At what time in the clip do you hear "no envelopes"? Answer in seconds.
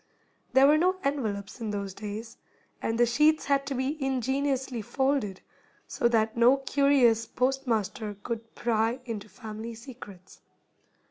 0.79-1.61